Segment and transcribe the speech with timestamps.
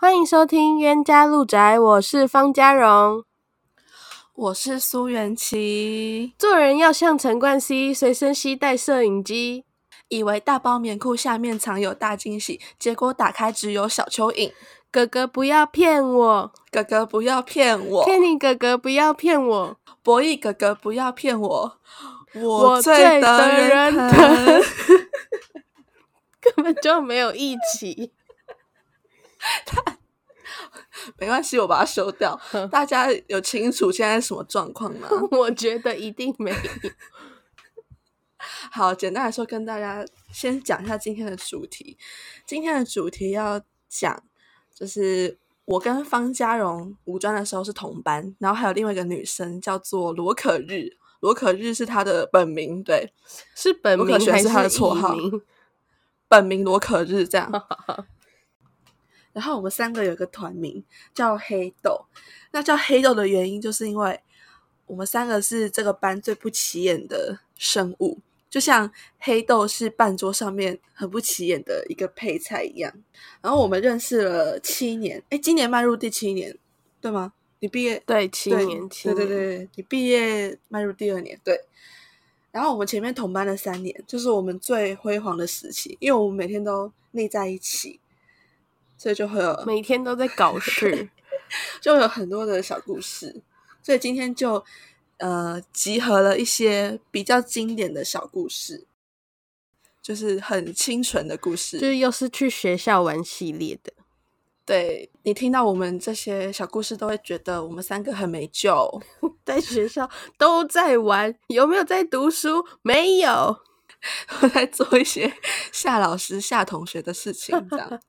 [0.00, 3.24] 欢迎收听冤家路窄，我是方嘉荣，
[4.34, 6.34] 我是苏元琪。
[6.38, 9.64] 做人要像陈冠希，随身携带摄影机，
[10.08, 14.52] 以为大包棉裤下面藏有大惊喜，结果打开只有小蚯蚓。
[14.90, 21.78] 哥哥不要骗我，哥哥不要骗我，Kenny 哥哥不要骗我，博弈哥哥不要骗我，
[22.34, 24.62] 我最得人疼，
[26.40, 28.12] 根本就没有一起。
[29.66, 29.98] 他
[31.18, 32.40] 没关系，我把它修掉。
[32.70, 35.08] 大家有清楚现在什么状况吗？
[35.32, 36.56] 我觉得一定没有。
[38.78, 41.98] 好，简单来说，跟大家先讲一下今天的主题。
[42.46, 44.22] 今天的主题要讲，
[44.72, 53.12] 就是我跟方嘉荣五专的时候是同班，然后还有另外一个女生叫做罗可日，罗可日是她的本名，对，
[53.56, 55.16] 是本名还是她的绰号？
[56.28, 57.50] 本名罗可日，这样。
[59.34, 62.06] 然后我们三个有一个团名叫黑豆，
[62.52, 64.20] 那叫黑豆的原因就是因为
[64.86, 68.20] 我们三个是这个班最不起眼的生物，
[68.50, 72.92] 就像黑豆是半桌上面很不起眼的一个配菜一样。
[73.40, 76.56] 然后我们认识了七年，哎，今年迈入第七年，
[77.00, 77.32] 对吗？
[77.60, 81.60] 你毕业对七年，对对对，你毕业迈入第二年，对。
[82.50, 88.00] 然后我们前面同班了三年，就是我们最辉煌的时期，因为我们每天都腻在一起。
[89.00, 91.08] 所以就会有每天都在搞事，
[91.80, 93.40] 就有很多的小故事。
[93.80, 94.64] 所以今天就
[95.18, 98.86] 呃集合了一些比较经典的小故事，
[100.02, 103.92] 就是很清纯的故事，就是又是去学校玩系列的。
[104.64, 109.00] 对，你听到我们这些小故事，都会觉得我们三个很没救，
[109.44, 112.62] 在学校都在玩，有没有在读书？
[112.82, 113.58] 没有，
[114.42, 115.32] 我在做一些
[115.72, 118.00] 吓老师、吓同学的事情，这样。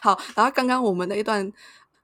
[0.00, 1.52] 好，然后刚刚我们的一段，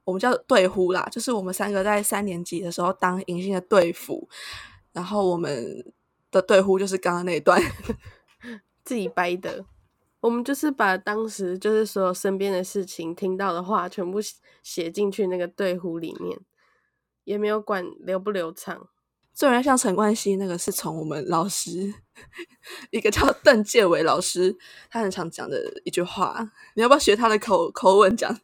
[0.04, 4.28] 我们叫队呼啦，就是我们三个在三年级的时候当迎新的队服，
[4.92, 5.92] 然后我们
[6.30, 7.60] 的队呼就是刚刚那一段。
[8.84, 9.64] 自己掰的，
[10.18, 14.18] 我们就是把当时就是所有身边的事情听到的话全部
[14.60, 16.36] 写进去那个队呼里面，
[17.22, 18.88] 也没有管流不流畅。
[19.32, 21.94] 虽然像陈冠希那个是从我们老师，
[22.90, 24.58] 一个叫邓介伟老师，
[24.90, 28.36] 他很常讲的一句话，你要不要学他的口口吻讲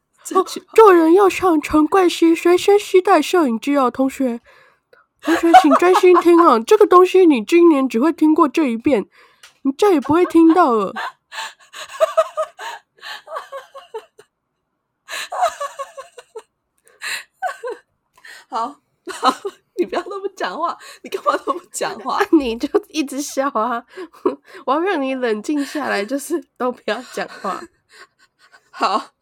[0.75, 4.41] 做人要像陈冠希，随身携带摄影机哦，同学，
[5.21, 9.09] 同学请专心听啊，这个东西你今年只会听过这一遍，
[9.63, 10.93] 你再也不会听到了。
[18.49, 18.81] 好，
[19.13, 19.35] 好。
[19.81, 22.19] 你不要那么讲话，你干嘛那么讲话？
[22.37, 23.85] 你就一直笑啊！
[24.67, 27.61] 我要让你冷静下来，就是都不要讲话。
[28.73, 29.13] 好，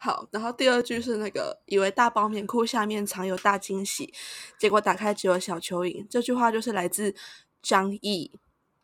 [0.00, 0.26] 好。
[0.30, 4.12] 然后第二句是那个，以为大包棉裤下面藏有大惊喜，
[4.58, 6.06] 结果打开只有小蚯蚓。
[6.08, 7.14] 这句话就是来自
[7.62, 8.32] 张译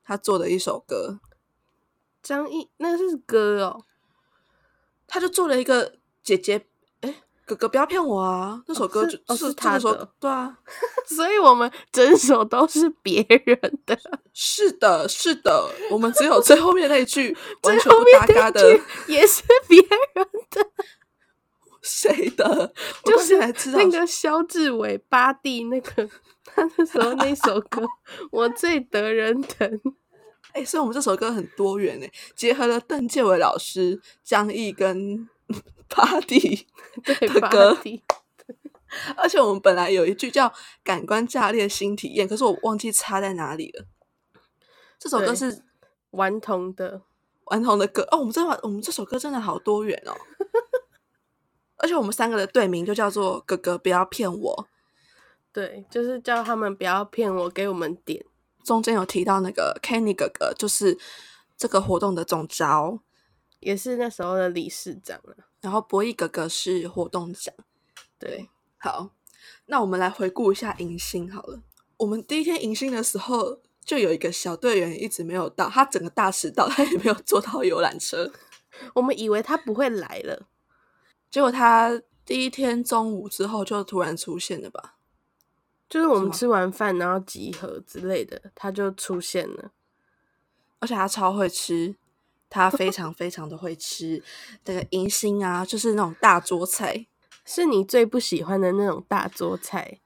[0.04, 1.20] 他做的一首歌。
[2.22, 3.84] 张译，那是歌哦，
[5.06, 6.66] 他就做了一个姐姐。
[7.48, 8.62] 哥哥不要骗我啊！
[8.66, 10.54] 那首歌就、哦、是、他的，对啊，
[11.08, 13.98] 所以我们整首都是别人的。
[14.34, 20.66] 是的，是的，我们只有最后面那一句 完全不搭嘎的，也是别人的。
[21.80, 22.70] 谁的？
[23.02, 23.38] 就是
[23.70, 26.06] 那个肖志伟八弟那个，
[26.44, 27.82] 他那时候那首歌，
[28.30, 29.80] 我最得人疼。
[30.52, 35.26] 哎、欸，所以我们这首歌很多元哎，结合了邓建伟老师、张毅跟。
[35.88, 36.66] 巴蒂
[37.04, 38.02] 的歌，对，
[39.16, 40.52] 而且我们本来有一句叫
[40.84, 43.86] “感官炸裂新体验”，可是我忘记插在哪里了。
[44.98, 45.64] 这首歌是
[46.10, 47.02] 顽童的
[47.44, 48.18] 顽童的歌哦。
[48.18, 50.16] 我们这我们这首歌真的好多元哦，
[51.76, 54.68] 而且我们三个的队名就叫做“哥哥不要骗我”，
[55.52, 58.24] 对，就是叫他们不要骗我，给我们点。
[58.64, 60.98] 中间有提到那个 Kenny 哥哥，就是
[61.56, 63.00] 这个活动的总招，
[63.60, 65.47] 也是那时候的理事长了。
[65.60, 67.54] 然后博弈哥哥是活动奖，
[68.18, 69.10] 对，好，
[69.66, 71.60] 那我们来回顾一下迎新好了。
[71.96, 78.30] 我们第一天迎新的时候，就有一个小队员一直没有到，他整个大迟到，他也没有坐到游览车。
[78.94, 80.46] 我们以为他不会来了，
[81.30, 84.94] 结果他第一天中午之后就突然出现了吧？
[85.88, 89.72] 就是我们吃完饭然后集合之类的，他就出现了，
[90.78, 91.96] 而且他超会吃。
[92.50, 94.22] 他非常非常的会吃
[94.64, 97.06] 这个迎新啊，就是那种大桌菜。
[97.50, 100.00] 是你最不喜欢的那种大桌菜，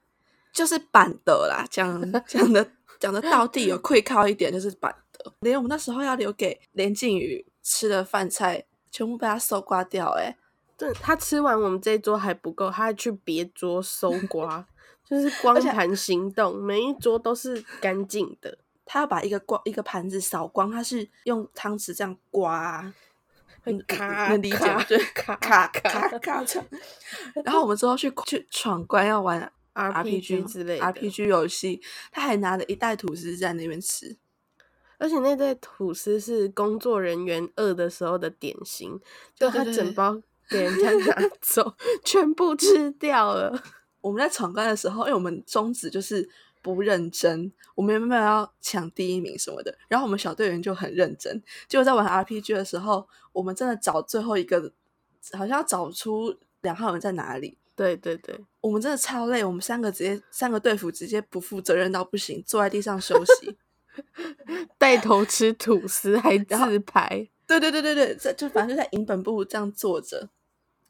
[0.53, 1.67] 就是板的啦。
[1.69, 5.33] 讲讲的讲的到底有愧靠一点，就是板的。
[5.41, 10.23] 连我们那时候要留给连靖宇吃的饭菜，全部被他搜刮掉，欸。
[10.23, 10.37] 哎，
[10.77, 14.65] 对，他吃完我们这一桌还不够，他还去别桌搜刮，
[15.05, 18.57] 就是光盘行动，每一桌都是干净的。
[18.93, 22.93] 他要把一个光一个盘子扫光，他是用汤匙这样刮。
[23.63, 24.83] 很卡，能理解吗？
[24.87, 26.63] 对，卡卡卡卡卡。
[27.43, 31.81] 然后我们之后去去闯关要玩 RPG 之类 RPG 游戏，
[32.11, 34.15] 他还拿了一袋吐司在那边吃，
[34.99, 38.99] 而且那袋吐司是工作人员饿的时候的点心，
[39.33, 41.75] 就他整包给人家拿走，
[42.05, 43.63] 全部吃掉了。
[44.01, 46.29] 我们在闯关的时候，因为我们宗旨就是。
[46.63, 49.77] 不认真，我们没有要抢第一名什么的。
[49.87, 54.71] 然后我们小队员就很认真，结果在玩 RPG 的时候，我们真的找最后一个，
[55.33, 57.59] 好像要找出两号人在哪里。
[57.75, 63.57] 对对对，我们真的超累，我们三个直接三个队服直接不负责任到不行，坐在地上休息，
[64.77, 67.27] 带头吃吐司 还自拍。
[67.45, 70.29] 对对对对对，这就反正就在营本部这样坐着。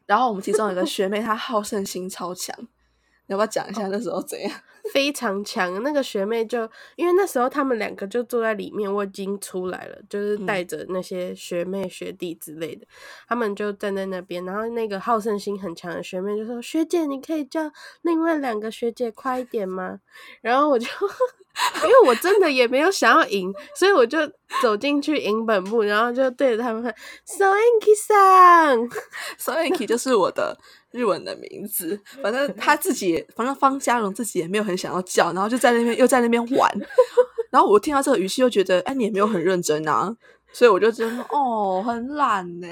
[0.05, 2.53] 然后我们其中有个学妹，她好胜心超强。
[2.59, 4.51] 你要不要讲一下那时候怎样？
[4.91, 12.87] 非常强，那个学妹就因为那时候他们两个就坐在里面，我已经出来了，就是带着那些学妹学弟之类的，嗯、
[13.29, 14.43] 他们就站在那边。
[14.43, 17.71] 然后那个好胜心很强的学妹就说：“学姐，你可以叫
[18.01, 19.99] 另外两个学姐快一点吗？”
[20.41, 20.85] 然后我就
[21.83, 24.19] 因为我真的也没有想要赢，所以我就
[24.61, 26.93] 走进去赢本部，然后就对着他们喊
[27.25, 28.89] ：“Soinki-san。”
[29.39, 30.57] Soinki 就是我的。
[30.93, 36.71] 日文的名字，反正他自己，反正方嘉荣自己也没有很想要叫，然后就在那边又在那边玩，
[37.49, 40.15] 然后我听到这个语气又觉得，哎，你也没有很认真啊，
[40.51, 42.67] 所以我就觉得哦，很懒呢。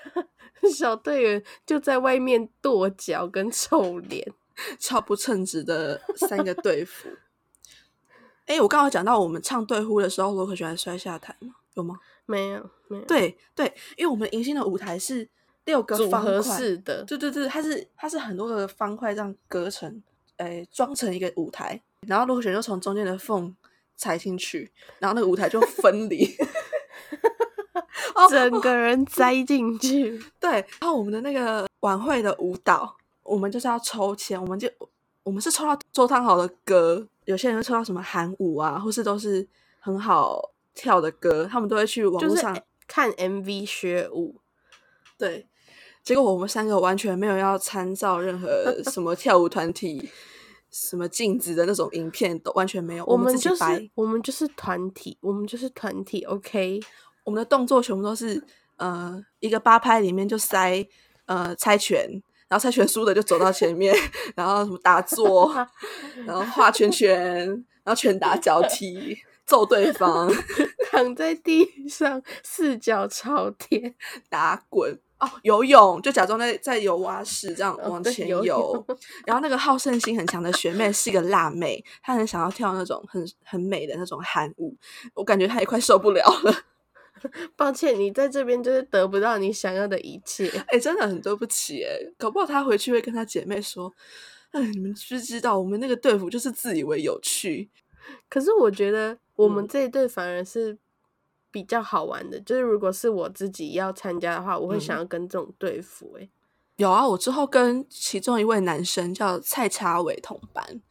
[0.74, 4.26] 小队员就在外面跺脚跟臭脸，
[4.80, 7.10] 超不称职的三个队服。
[8.46, 11.54] 哎，我刚刚讲到我们唱队呼的时候，罗可璇还摔下台吗？
[11.74, 11.98] 有吗？
[12.24, 13.04] 没有，没有。
[13.04, 15.28] 对对，因为我们迎新的舞台是。
[15.66, 20.02] 六个方块组合式的，对对对，它是它是很多个方块这样隔成，
[20.38, 23.54] 诶，装成一个舞台，然后落选就从中间的缝
[23.96, 24.70] 踩进去，
[25.00, 26.24] 然后那个舞台就分离，
[28.30, 30.22] 整个人栽进去。
[30.38, 34.70] 对，然后我们的那个晚会的舞蹈，我们就是要抽签，我们就
[35.24, 39.44] 我们是抽到周汤豪的歌，有些人会抽到什么韩舞啊，或是都是
[39.80, 44.36] 很好跳的歌，他们都会去网络上看 MV 学舞，
[45.18, 45.48] 对。
[46.06, 50.08] 结果我们三个完全没有要参照任何 什么跳舞团体、
[50.70, 53.04] 什么镜子的那种影片，都完全没有。
[53.06, 53.64] 我们就是
[53.96, 56.22] 我们就是团体，我们就是团体。
[56.22, 56.80] OK，
[57.24, 58.40] 我们的动作全部都是
[58.76, 60.86] 呃一个八拍里面就塞
[61.24, 62.08] 呃猜拳，
[62.46, 63.92] 然后猜拳输的就走到前面，
[64.36, 65.52] 然后什么打坐，
[66.24, 67.48] 然后画圈圈，
[67.82, 70.32] 然后拳打脚踢，揍对方，
[70.88, 73.96] 躺在地上四脚朝天
[74.30, 75.00] 打滚。
[75.18, 78.86] 哦，游泳就假装在在游蛙式这样往前游，游
[79.24, 84.76] 然后那个好胜心很强的学妹是一个辣妹，她很想要跳那种很很美的那种韩舞，
[85.14, 86.54] 我感觉她也快受不了了。
[87.56, 93.90] 抱歉，你在这边就是得不到你想要的一切，哎，真的很对不起哎，搞不好她回去会跟她姐妹说，
[94.50, 97.70] 哎，你们知不知道我们那个队服就是自以为有趣，
[98.28, 100.76] 可是我觉得我们这一队反而是。
[101.56, 106.14] 嗯比较好玩的，就是如果是我自己要参加的话，我会想要跟这种队服。
[106.20, 106.28] 哎，
[106.76, 110.82] 有啊，我之后跟其中一位男生叫蔡查伟同班，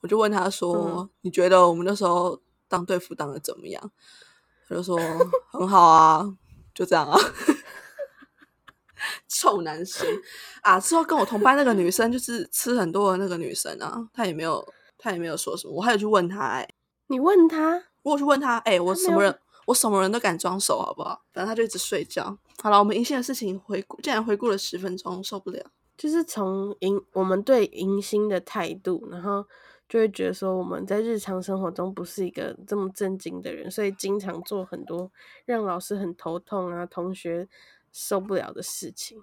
[0.00, 3.90] 我就问他说：“嗯、你觉得我们那时候当队服当的怎么样？”
[4.68, 4.96] 他就说
[5.50, 6.32] ：“很好啊，
[6.72, 7.18] 就这样啊。
[9.26, 10.06] ”臭男生
[10.62, 10.78] 啊！
[10.78, 14.64] 之后跟我同班那个女生就是吃很多的那个女生啊，她也没有，
[14.96, 15.74] 她也没有说什么。
[15.74, 16.68] 我还有去问她、欸，哎，
[17.08, 17.82] 你问她？
[18.02, 19.36] 我去问她，哎、欸，我什么人？
[19.66, 21.22] 我什么人都敢装熟，好不好？
[21.32, 22.36] 反正他就一直睡觉。
[22.62, 25.64] 好了，我们迎新的事情回顾，竟然回顾了十分钟，受不了。
[25.96, 29.44] 就是从迎我们对迎新的态度，然后
[29.88, 35.10] 就会觉得说我们在日常生活中不是一个这么正经的人，所以经常做很多
[35.44, 37.48] 让老师很头痛啊、同学
[37.92, 39.22] 受不了的事情。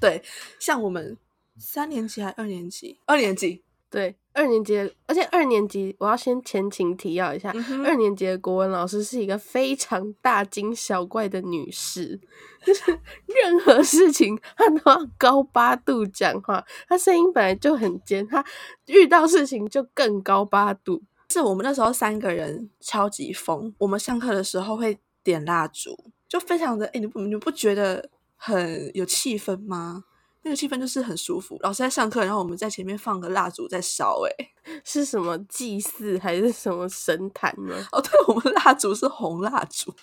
[0.00, 0.22] 对，
[0.60, 1.16] 像我们
[1.56, 3.64] 三年级还二年级，二年级。
[3.90, 12.18] 对，二年级，而且二年级，我要先前情提要一下，嗯、二年级的国文老师是一个非常大惊小怪的女士，
[12.64, 12.90] 就是
[13.26, 18.44] 任何事情她都要高八度讲话，她声音本来就很尖，她
[18.86, 21.02] 遇到事情就更高八度。
[21.30, 25.98] 是我们那时候三个人超级疯，我们上课的时候会点蜡烛。
[26.28, 30.04] 就非常的哎，你不你不觉得很有气氛吗？
[30.42, 31.56] 那个气氛就是很舒服。
[31.60, 37.74] 老师在上课，然后我们在前面放个蜡烛在烧，哎，是什么祭祀还是什么神坛呢？
[37.92, 39.94] 哦，对，我们蜡烛是红蜡烛。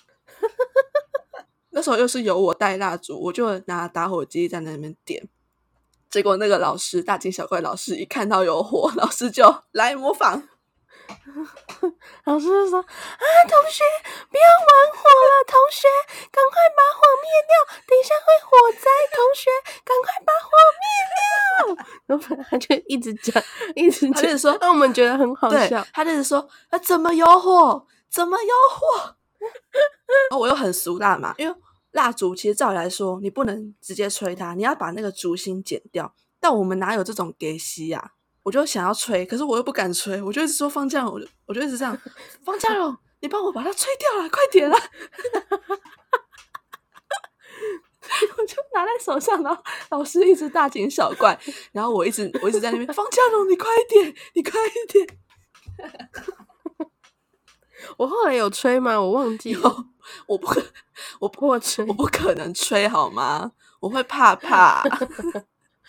[1.70, 5.28] 那时候又是由我带蜡烛，我就拿打火机在那边点。
[6.08, 10.48] 结果那个老师大惊小怪，老师一看到有火，老师就来模仿。
[12.24, 13.84] 老师就说：“啊，同学，
[14.30, 15.88] 不要玩火了，同学，
[16.30, 17.52] 赶快把火灭掉，
[17.86, 19.50] 等一下会火灾，同学，
[19.84, 20.50] 赶快把火
[20.80, 21.20] 灭掉。”
[22.06, 23.42] 然后他就一直讲，
[23.74, 25.84] 一直讲，他就是说，让我们觉得很好笑。
[25.92, 27.86] 他就是说：“啊，怎么有火？
[28.10, 29.16] 怎么有火？”
[30.30, 31.54] 哦，我又很俗辣嘛，因为
[31.92, 36.14] 蜡烛其实照理来说，你不能直接吹它，你要把那个烛芯剪掉。
[36.38, 38.12] 但我们哪有这种给息呀？
[38.42, 41.96] 我就想要吹，可是我又不敢吹，我就一直说方嘉龙，我就我就一直这样，
[42.44, 44.78] 方嘉龙，你帮我把它吹掉了，快点啦！
[48.36, 51.38] 我就拿在手上，然后老师一直大惊小怪，
[51.72, 55.18] 然后我一直我一直在那边，方嘉龙，你快一点，你快一点。
[57.96, 59.00] 我后来有吹吗？
[59.00, 59.86] 我忘记了，
[60.26, 60.62] 我不可，
[61.20, 63.52] 我不会吹，我不可能吹好吗？
[63.80, 64.82] 我会怕怕。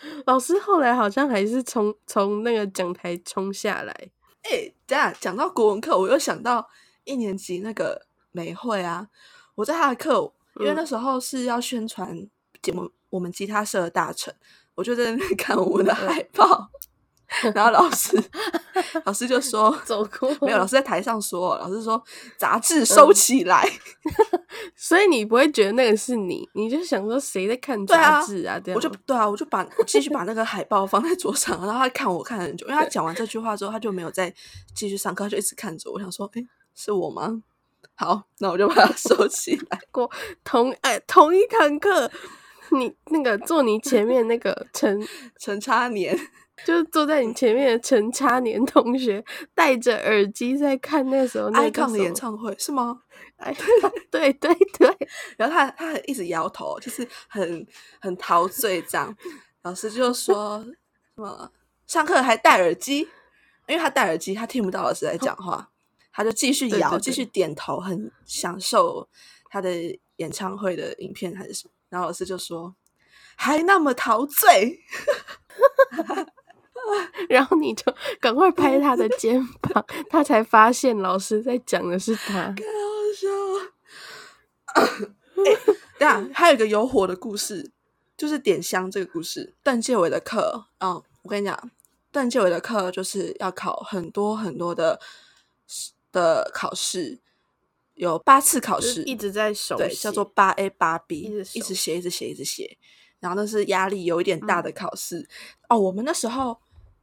[0.26, 3.92] 老师后来好像还是从从那个讲台冲下来。
[4.42, 6.68] 哎、欸，等下讲到国文课，我又想到
[7.04, 9.08] 一年级那个美惠啊。
[9.54, 12.26] 我在他的课，因为那时候是要宣传
[12.60, 14.34] 节目，我们吉他社的大成，
[14.74, 16.70] 我就在那边 看我们的海报。
[17.54, 18.22] 然后老师，
[19.04, 22.02] 老师就说： “走过。”没有，老师在台上说：“老师说
[22.36, 23.62] 杂志收起来。
[24.04, 24.42] 嗯
[24.76, 28.60] ”所以你不会觉得那个是你，你就想说谁在看杂志啊？
[28.74, 34.32] 我就对啊，我就把我继续把那个海报放在桌上，然后他看我看很久，因为他讲完这句话之后，他就没有再
[34.74, 35.94] 继续上课，他就一直看着我。
[35.94, 36.42] 我想说：“哎，
[36.74, 37.42] 是我吗？”
[37.94, 39.78] 好，那我就把它收起来。
[39.90, 40.10] 过
[40.44, 42.10] 同哎同一堂课，
[42.72, 45.06] 你那个坐你前面那个陈
[45.38, 46.18] 陈差年。
[46.64, 53.02] 就是坐在你前面的陈差年同学戴着耳机在看那时候那 icon 的演唱会是吗？
[53.36, 53.52] 哎，
[54.10, 57.66] 对对对，然后他他一直摇头，就是很
[58.00, 59.16] 很陶醉这样。
[59.62, 60.64] 老师就说
[61.16, 61.50] 什么
[61.86, 63.00] 上课还戴耳机，
[63.66, 65.70] 因为他戴耳机，他听不到老师在讲话，
[66.12, 69.08] 他就继续摇，继续点头，很享受
[69.50, 69.70] 他的
[70.16, 71.72] 演唱会的影片还是什么。
[71.88, 72.74] 然后老师就说
[73.36, 74.78] 还那么陶醉。
[77.28, 77.84] 然后你就
[78.20, 82.32] 赶快拍他的肩膀，他才发现老师在讲的是他。
[82.32, 85.14] 太好笑了！
[85.44, 87.70] 哎，对啊，还有一个有火的故事，
[88.16, 89.54] 就是点香这个故事。
[89.62, 91.70] 段介伟的课，嗯，我跟你讲，
[92.10, 94.98] 段介伟的课就是要考很多很多的
[96.10, 97.20] 的考试，
[97.94, 101.20] 有八次考试，一直在手写，对，叫做八 A 八 B，
[101.52, 102.78] 一直写，一直写，一直写。
[103.20, 105.28] 然后那是压力有一点大的考试、嗯、
[105.70, 105.78] 哦。
[105.78, 106.61] 我们那时候。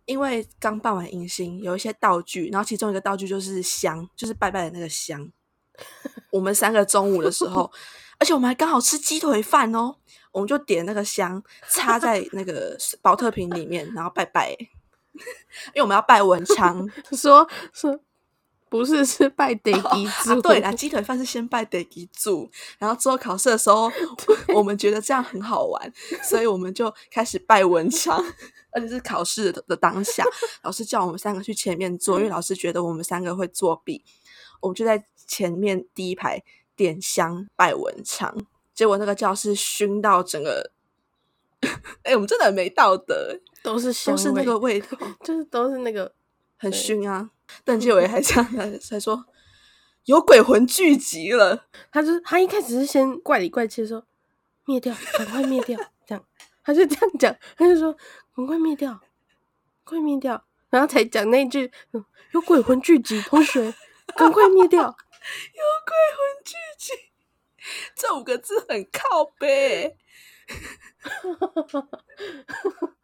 [0.09, 5.31] 因为刚办完迎新，有一些道具，然后其中一个道具就是香，就是拜拜的那个香。
[6.31, 7.71] 我们三个中午的时候，
[8.17, 9.97] 而且我们还刚好吃鸡腿饭哦，
[10.31, 14.57] 我们就点那个香，插在 那个保特瓶里面，然后拜拜。
[15.73, 17.99] 因为我们要拜文昌，说说
[18.69, 19.79] 不是是拜地基
[20.23, 23.91] 主、哦啊、对啦，鸡腿饭是先拜地基主，然后之后考试的时候，
[24.53, 28.23] 我们觉得这样很好玩，所以我们就开始拜文昌。
[28.71, 30.23] 而且是考试的当下，
[30.61, 34.03] 老师叫我们三个去前面坐，因为老师觉得我们三个会作弊，
[34.61, 36.43] 我们就在前面第一排
[36.75, 38.37] 点香拜文昌。
[38.75, 40.71] 结果那个教室熏到整个，
[42.03, 44.95] 哎、欸，我们真的很没道德，都是香，都是那个味道，
[45.25, 46.13] 就是都是那个
[46.55, 47.31] 很熏啊。
[47.63, 49.25] 邓建伟还这样还说
[50.05, 54.05] 有鬼魂聚集了，他就他一开始是先怪里怪气说
[54.65, 56.25] 灭掉，赶快灭掉，这样
[56.63, 57.95] 他就这样讲，他就说。
[58.35, 59.01] 赶快灭掉，
[59.83, 60.45] 快灭掉！
[60.69, 63.73] 然后才讲那句、嗯“有鬼魂聚集”，同学
[64.15, 64.79] 赶快灭掉！
[64.87, 66.93] 有鬼魂聚集，
[67.97, 69.97] 这五个字很靠北，
[70.47, 71.87] 就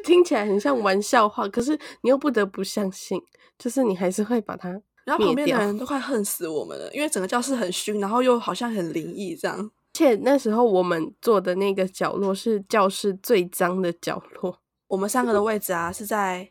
[0.00, 3.20] 听起来很像玩笑话，可是你又不得不相信，
[3.58, 4.80] 就是你还是会把它。
[5.04, 9.58] 然后旁边的人都快恨死我们了，因为整个教室很熏，然后又好像很灵异这样。
[9.58, 14.60] 而且那时候我们坐的那个角落是教室最脏的角落。
[14.88, 16.50] 我们三个的位置啊，是在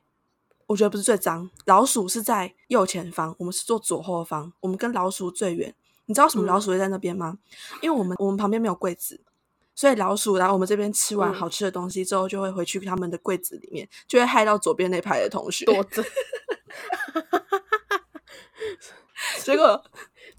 [0.68, 1.50] 我觉得不是最脏。
[1.66, 4.52] 老鼠是在右前方，我们是坐左后方。
[4.60, 5.74] 我们跟老鼠最远。
[6.06, 7.38] 你知道什么老鼠会在那边吗？
[7.38, 9.22] 嗯、因为我们我们旁边没有柜子，
[9.80, 15.64] 所以老鼠来我们这边吃完好吃的东西之后，就会回去他们的柜子里面，就会害到左边那排的同学。
[15.64, 16.04] 躲着。
[19.42, 19.82] 结果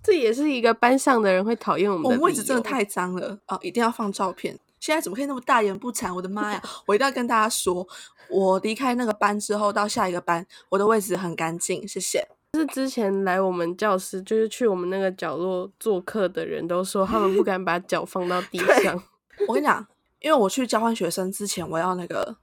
[0.03, 2.09] 这也是一个班上的人会讨厌我们的。
[2.11, 4.59] 我们位置真的太脏了哦，一定要放照片。
[4.79, 6.15] 现在怎么可以那么大言不惭？
[6.15, 6.63] 我的妈呀！
[6.85, 7.89] 我一定要跟大家说，
[8.29, 12.29] 我离开那个班之后到下一个班，我的位置很干净，谢谢。
[12.53, 19.03] 就是之前来我们教室，就是去我们那个角落做客的人都说，他们不 敢把脚放到地上。
[19.49, 19.87] 我跟你讲，
[20.21, 22.37] 因为我去交换学生之前，我要那个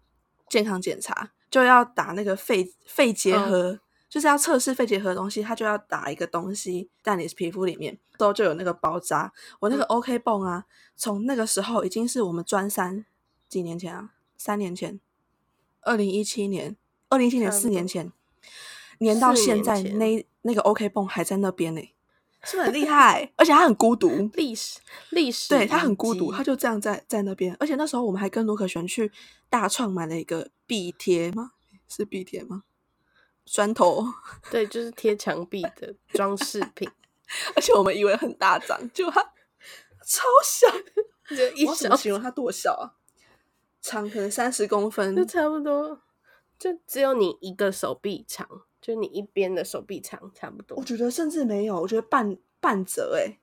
[0.50, 9.32] 健康检查，就要打那个肺肺结核，嗯、就是要测试肺结核的东西，他就要打一个东西在你皮肤里面，之后就有那个包扎。
[9.60, 13.06] 我那个 OK 泵啊，从那个时候已经是我们专三
[13.48, 15.00] 几年前啊，三年前，
[15.82, 16.75] 二零一七年，
[17.10, 18.12] 二零一七年四年前。
[19.00, 21.82] 年到现在，那那个 OK 泵还在那边呢，
[22.48, 23.30] 是不是很厉害？
[23.36, 27.56] 而且他很孤独，历史历史，对他很孤独，他就这样在在那边。
[27.60, 29.12] 而且那时候我们还跟卢可璇去
[29.50, 31.51] 大创买了一个壁贴吗？
[31.89, 32.63] 是壁贴吗？
[33.46, 34.06] 砖头，
[34.50, 36.89] 对，就是贴墙壁的装饰品。
[37.56, 39.22] 而且我们以为很大张，就它
[40.06, 40.68] 超小，
[41.36, 42.96] 就一小，形容它多小啊？
[43.82, 46.01] 长可能三十公分，就差不多，
[46.58, 48.48] 就只有你一个手臂长。
[48.88, 53.38] 就你一边的手臂长差不多，我觉得甚至没有，我觉得半半折哎，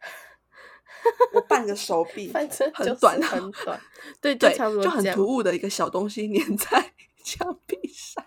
[1.32, 3.80] 我半个手臂， 反正很短很短，
[4.20, 6.92] 对对，就很突兀的一个小东西粘在
[7.24, 8.22] 墙壁上，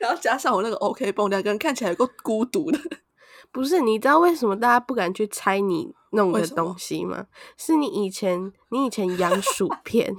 [0.00, 2.80] 然后加上我那个 OK 绷，两个人看起来有够孤独的。
[3.52, 7.26] 不是，你知道为什么大家不敢去拆你弄的东西吗？
[7.58, 10.16] 是你以前你以前养薯片。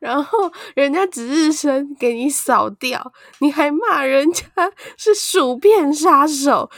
[0.00, 4.44] 然后人家值日生给你扫掉，你还骂人家
[4.96, 6.70] 是薯片杀手，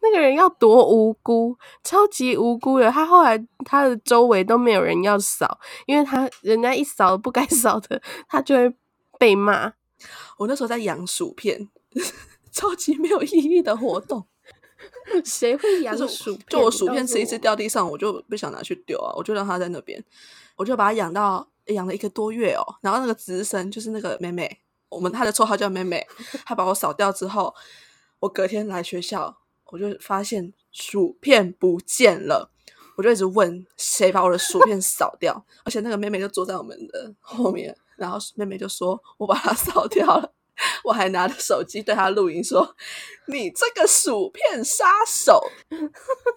[0.00, 2.90] 那个人要多无辜，超级无辜的。
[2.90, 8.74] 他后来他的周围都没有人要扫，因为他人家一扫不该 扫的，他就会
[9.18, 9.72] 被骂。
[10.38, 11.68] 我那时候在养薯片，
[12.52, 14.26] 超级没有意义的活动。
[15.24, 16.46] 谁会养薯片？
[16.48, 20.02] 就我薯片吃一次掉地上，我就不想拿去丢啊，我就让它在那边，
[20.56, 21.48] 我就把它养到。
[21.68, 26.06] 养了一个多月哦，然后那个值日生就是那个妹妹，我们她的绰号叫妹妹。
[26.44, 27.54] 她把我扫掉之后，
[28.20, 32.50] 我隔天来学校，我就发现薯片不见了，
[32.96, 40.32] 我就一直问谁把我的薯片扫掉，而且那个妹妹就坐在我们的后面，然后妹妹就说我把它扫掉了。
[40.84, 42.76] 我还拿着手机对他录音说
[43.28, 45.40] ：“你这个薯片杀手。”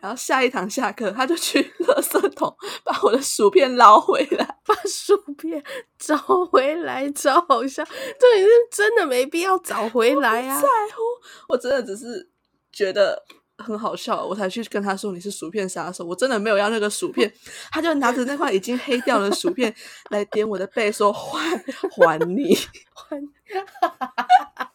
[0.00, 2.54] 然后下一堂下课，他就去垃圾桶
[2.84, 5.62] 把我的薯片捞回来，把薯片
[5.98, 7.84] 找回来，找好笑。
[7.84, 10.60] 这里是真的没必要找回来啊！
[10.60, 11.02] 在乎，
[11.48, 12.30] 我真的只是
[12.72, 13.24] 觉得。
[13.62, 17.30] 很好笑，我才去跟他说你是薯片杀手，我真的没有要那个薯片，
[17.70, 19.74] 他就拿着那块已经黑掉的薯片
[20.08, 22.56] 来点我的背，说还还你
[22.94, 23.20] 还。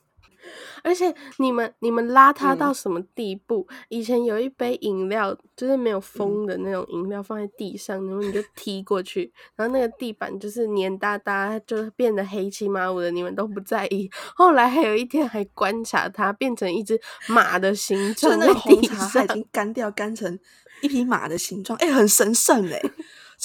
[0.83, 3.65] 而且你们你们邋遢到什么地步？
[3.69, 14.07] 嗯、以前有一杯饮料，就是没有封的那种饮料，放在地上，然后你就踢过去，然后那个地板就是黏哒哒，就变得黑漆麻乌的，你们都不在意。
[14.35, 20.37] 后来还有一天还观察它变成一只马的形状，就那个红茶它已经干掉，干成
[20.83, 22.91] 一匹马的形状，哎、欸，很神圣哎、 欸，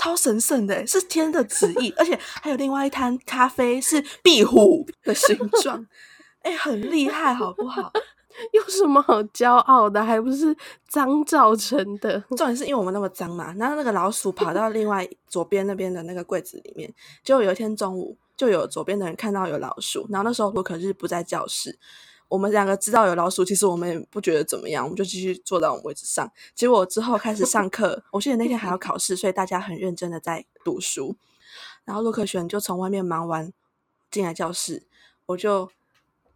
[0.01, 1.93] 超神圣的、欸，是天的旨意。
[1.99, 5.87] 而且还有另外一摊咖啡是壁虎 的形状。
[6.41, 7.93] 哎、 欸，很厉害，好不好？
[8.55, 10.03] 有什么好骄傲的？
[10.03, 10.57] 还不是
[10.89, 12.19] 脏造成的。
[12.31, 16.91] 重点是因为我们那么脏嘛，然后那个老鼠跑到另外左边那边的那个柜子里面。
[17.23, 21.79] 结果有一天中午，就有左边的人看到有老鼠，然后那时候我可是不在教室，
[22.31, 26.33] 我们两个知道有老鼠，其实我们也不觉得怎么样，我们就继续坐在我们位置上。
[26.55, 31.19] 结果之后开始上课，我记得那天还要考试，所以大家很认真的在读书。
[31.85, 33.53] 然后罗可璇就从外面忙完
[34.11, 34.87] 进来教室，
[35.27, 35.71] 我就。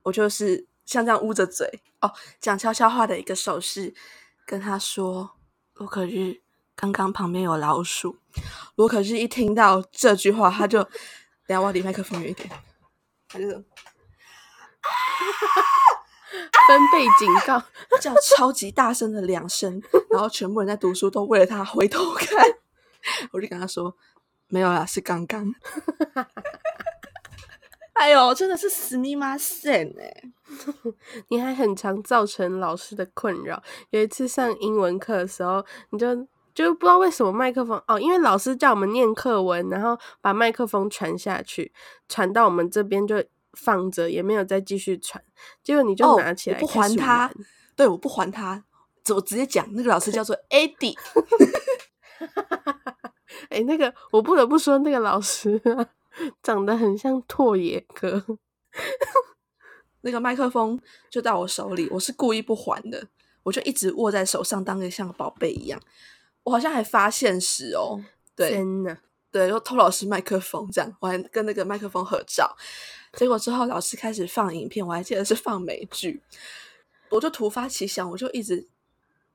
[0.04, 3.94] 我就是像这样捂着嘴哦，讲悄悄话的一个手势，
[4.44, 5.30] 跟他说
[5.76, 6.42] ：“罗可日，
[6.76, 8.18] 刚刚旁边有老鼠。”
[8.76, 10.84] 罗可日一听到这句话，他就
[11.48, 12.50] 等下我离麦克风远一点，
[13.26, 13.46] 他就
[16.68, 17.62] 分贝警告，
[18.00, 22.44] 叫超级大声的两声，然后全部人在读书都为了他回头看。
[23.32, 23.94] 我就跟他说
[24.48, 25.54] ：“没有啦，是刚刚。
[27.94, 30.22] ”哎呦，真的是死密马赛哎！
[31.28, 33.62] 你还很常造成老师的困扰。
[33.90, 41.72] 有一次上英文课的时候，你就就不知道为什么麦克风哦，因为老师叫我们念课文，然后把麦克风传下去，
[42.08, 43.22] 传到我们这边就
[43.56, 45.22] 放着，也没有再继续传。
[45.62, 47.32] 结果你就拿起来、哦、不还他，
[47.74, 48.64] 对，我不还他，
[49.14, 50.96] 我直接讲那个老师叫做 Eddie。
[53.50, 55.86] 哎、欸，那个我不得不说那个老师、啊。
[56.44, 58.24] 长得很像拓野哥，
[60.02, 63.08] 那个麦克风就到我手里，我是故意不还的，
[63.42, 65.80] 我就一直握在手上，当个像个宝贝一样。
[66.44, 68.00] 我好像还发现时哦，
[68.36, 68.96] 对，真的，
[69.34, 72.56] 对，又偷老师麦克风这样，我还跟那个麦克风合照。
[73.14, 76.22] 结果之后老师开始放影片，我还记得是放美剧，
[77.08, 78.68] 我就突发奇想，我就一直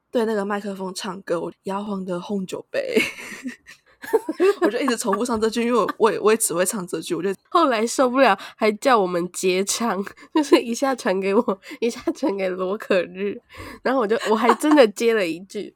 [0.10, 2.98] 对那个麦克风唱歌，我摇晃的红酒杯。
[4.62, 7.14] 我就一直重复唱这句，因为我我也我也只会唱这句。
[7.14, 10.02] 我就后来受不了，还叫我们接唱，
[10.34, 13.38] 就是一下传给我，一下传给罗可日，
[13.84, 15.76] 然后我就我还真的接了一句，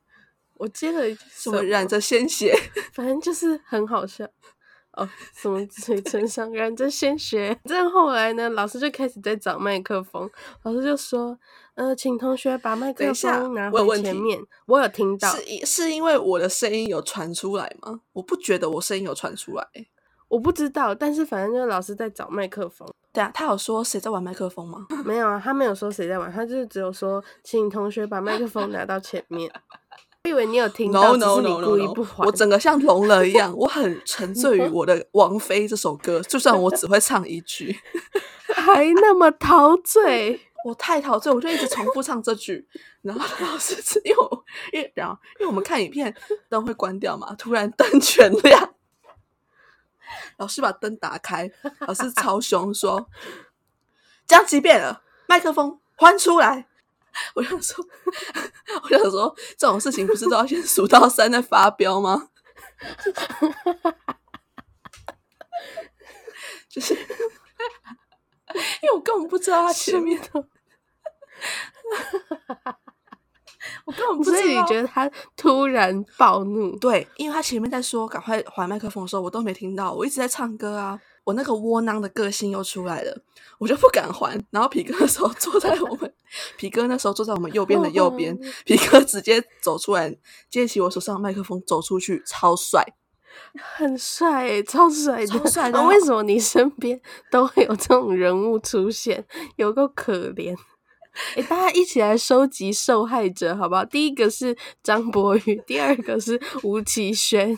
[0.63, 2.58] 我接了一什么染着鲜血，
[2.95, 4.26] 反正就是很好笑
[4.93, 7.60] 哦，什么嘴唇上染着鲜血。
[7.65, 10.30] 再后来呢，老师就开始在找麦克风，
[10.63, 11.38] 老师就说。
[11.76, 14.39] 呃，请同学把麦克风拿回前面。
[14.67, 17.99] 我有，我有听到，是是因为我的声音有传出来吗？
[18.13, 19.67] 我不觉得我声音有传出来，
[20.28, 20.93] 我不知道。
[20.93, 22.88] 但是反正就是老师在找麦克风。
[23.12, 24.86] 对啊，他有说谁在玩麦克风吗？
[25.04, 29.52] 没有啊，他没有说谁在玩，他就是只有说请同学把麦克风拿到前面。
[30.25, 31.93] 我以为你有听到，no, no, no。
[32.19, 37.77] 我整个像聋了一样，我很沉醉于我的《王菲》这首歌，就算我只会唱一句，
[38.55, 40.39] 还那么陶醉。
[40.63, 42.65] 我太陶醉，我就一直重复唱这句，
[43.01, 46.15] 然后老师只因为我因为然后因为我们看影片
[46.47, 48.73] 灯会关掉嘛，突然灯全亮，
[50.38, 53.09] 老师把灯打开，老师超凶说，
[54.25, 56.67] 讲几遍了，麦克风还出来。
[57.36, 57.84] 我想说，
[58.84, 62.30] 我想说这种事情不是都要先数到三再发飙吗？
[66.69, 66.93] 就是。
[68.84, 70.30] 因为我根本不知道他前面的，
[73.86, 74.38] 我根本不知道。
[74.38, 76.78] 所以你觉得他突然暴怒？
[76.78, 79.91] 对，因为他前面在说赶快还麦克风的时候，我都没听到。
[79.91, 83.21] 我一直在唱歌啊，我那个窝囊的个性又出来了，
[83.59, 84.38] 我就不敢还。
[84.51, 86.13] 然后皮哥那时候坐在我们，
[86.57, 90.15] 皮哥那时候坐在我们右边的右边，皮哥直接走出来，
[90.49, 92.83] 接起我手上的麦克风走出去，超帅。
[93.55, 96.99] 很帅诶，超帅的，超帅为什么你身边
[97.31, 99.25] 都会有这种人物出现？
[99.55, 100.55] 有够可怜！
[101.36, 103.83] 诶，大家一起来收集受害者，好不好？
[103.86, 107.57] 第一个是张博宇，第二个是吴奇轩。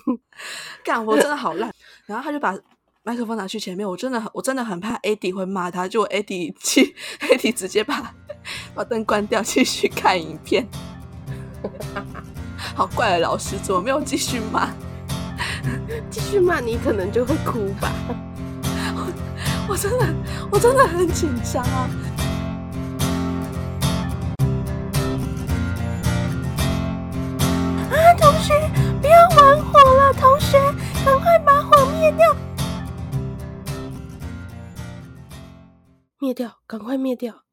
[0.84, 1.74] 干，活真的好烂。
[2.06, 2.58] 然后他就把
[3.08, 8.12] 麦克风拿去前面，我真的我真的很怕 Eddie 会骂他，就 Eddie 去 Eddie 直接把
[8.74, 10.68] 把灯关掉，继续看影片。
[12.76, 14.70] 好怪的老师，怎么没有继续骂？
[16.10, 17.92] 继续骂你，可能就会哭吧。
[18.96, 19.14] 我
[19.70, 20.08] 我真的
[20.50, 21.88] 我真的很紧张啊！
[27.92, 28.56] 啊，同学，
[29.00, 30.12] 不要玩火了！
[30.14, 30.58] 同学，
[31.06, 32.36] 赶快把火灭掉！
[36.26, 37.44] 灭掉，赶快灭掉！